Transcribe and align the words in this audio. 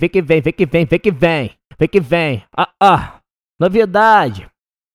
vem 0.00 0.08
que 0.08 0.22
vem, 0.22 0.40
vem 0.40 0.52
que 0.52 0.64
vem, 0.64 0.86
vem 0.86 0.98
que 0.98 1.10
vem, 1.10 1.50
vem 1.78 1.88
que 1.88 2.00
vem. 2.00 2.42
Ah, 2.56 2.70
ah, 2.80 3.20
novidade. 3.60 4.48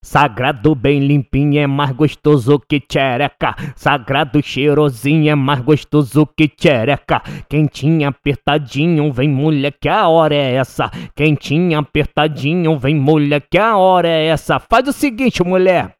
Sagrado 0.03 0.75
bem 0.75 0.99
limpinho 0.99 1.59
é 1.59 1.67
mais 1.67 1.91
gostoso 1.91 2.59
que 2.59 2.79
tchereca. 2.79 3.55
Sagrado 3.75 4.41
cheirosinho 4.41 5.31
é 5.31 5.35
mais 5.35 5.61
gostoso 5.61 6.27
que 6.27 6.47
tchereca. 6.47 7.21
Quentinho 7.49 8.07
apertadinho, 8.07 9.11
vem 9.11 9.29
mulher 9.29 9.73
que 9.79 9.89
a 9.89 10.07
hora 10.07 10.35
é 10.35 10.53
essa. 10.55 10.91
Quentinho 11.15 11.79
apertadinho, 11.79 12.77
vem 12.77 12.95
mulher 12.95 13.41
que 13.49 13.57
a 13.57 13.77
hora 13.77 14.07
é 14.07 14.25
essa. 14.25 14.59
Faz 14.59 14.87
o 14.87 14.93
seguinte, 14.93 15.43
mulher. 15.43 15.95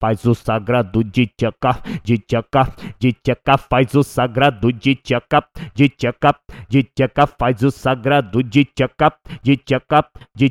Faz 0.00 0.24
o 0.24 0.34
sagrado 0.34 1.04
de 1.04 1.26
tcheca, 1.26 1.82
de 2.02 2.18
tcheca, 2.18 2.72
de 2.98 3.12
tcheca, 3.12 3.58
faz 3.58 3.94
o 3.94 4.02
sagrado 4.02 4.72
de 4.72 4.94
tcheca, 4.94 5.44
de 5.74 5.88
tcheca, 5.88 6.34
de 6.68 6.82
tcheca, 6.82 7.26
faz 7.26 7.62
o 7.62 7.70
sagrado 7.70 8.42
de 8.42 8.64
tcheca, 8.64 9.12
de 9.42 9.56
tcheca, 9.56 10.06
de 10.34 10.50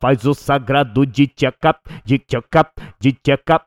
faz 0.00 0.24
o 0.24 0.34
sagrado 0.34 1.04
de 1.04 1.26
tcheca, 1.26 1.76
de 2.04 2.18
tcheca, 2.18 2.70
de 3.00 3.12
tcheca. 3.12 3.64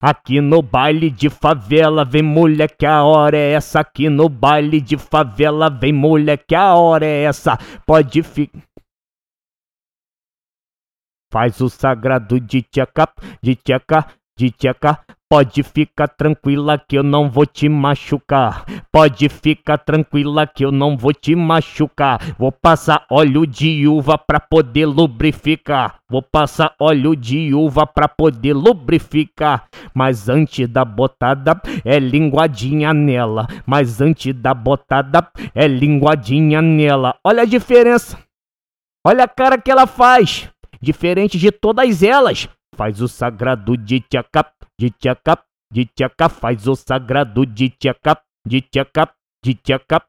Aqui 0.00 0.42
no 0.42 0.60
baile 0.60 1.10
de 1.10 1.30
favela 1.30 2.04
vem 2.04 2.22
mulher 2.22 2.76
que 2.76 2.84
a 2.84 3.02
hora 3.02 3.36
é 3.36 3.52
essa. 3.52 3.80
Aqui 3.80 4.10
no 4.10 4.28
baile 4.28 4.80
de 4.80 4.96
favela 4.98 5.70
vem 5.70 5.92
mulher 5.92 6.36
que 6.46 6.54
a 6.54 6.74
hora 6.74 7.06
é 7.06 7.22
essa. 7.22 7.58
Pode 7.86 8.22
ficar. 8.22 8.75
Faz 11.36 11.60
o 11.60 11.68
sagrado 11.68 12.40
de 12.40 12.62
tcheca, 12.62 13.06
de 13.42 13.54
tcheca, 13.54 14.06
de 14.38 14.50
tcheca. 14.50 15.00
Pode 15.28 15.62
ficar 15.62 16.08
tranquila 16.08 16.78
que 16.78 16.96
eu 16.96 17.02
não 17.02 17.28
vou 17.28 17.44
te 17.44 17.68
machucar. 17.68 18.64
Pode 18.90 19.28
ficar 19.28 19.76
tranquila 19.76 20.46
que 20.46 20.64
eu 20.64 20.72
não 20.72 20.96
vou 20.96 21.12
te 21.12 21.36
machucar. 21.36 22.22
Vou 22.38 22.50
passar 22.50 23.04
óleo 23.10 23.46
de 23.46 23.86
uva 23.86 24.16
pra 24.16 24.40
poder 24.40 24.86
lubrificar. 24.86 25.96
Vou 26.08 26.22
passar 26.22 26.74
óleo 26.80 27.14
de 27.14 27.52
uva 27.52 27.86
pra 27.86 28.08
poder 28.08 28.54
lubrificar. 28.54 29.66
Mas 29.92 30.30
antes 30.30 30.66
da 30.66 30.86
botada 30.86 31.60
é 31.84 31.98
linguadinha 31.98 32.94
nela. 32.94 33.46
Mas 33.66 34.00
antes 34.00 34.32
da 34.32 34.54
botada 34.54 35.28
é 35.54 35.68
linguadinha 35.68 36.62
nela. 36.62 37.14
Olha 37.22 37.42
a 37.42 37.46
diferença. 37.46 38.16
Olha 39.06 39.22
a 39.22 39.28
cara 39.28 39.56
que 39.56 39.70
ela 39.70 39.86
faz 39.86 40.50
diferente 40.86 41.36
de 41.36 41.50
todas 41.50 42.02
elas. 42.02 42.48
Faz 42.76 43.00
o 43.00 43.08
sagrado 43.08 43.76
de 43.76 44.00
tchaca, 44.00 44.52
de 44.78 44.90
tchaca, 44.90 45.42
de 45.72 45.84
tchaca, 45.84 46.28
faz 46.28 46.68
o 46.68 46.76
sagrado 46.76 47.44
de 47.44 47.70
tchaca, 47.70 48.22
de 48.46 48.60
tchaca, 48.60 49.12
de 49.44 49.54
tchaca, 49.54 50.04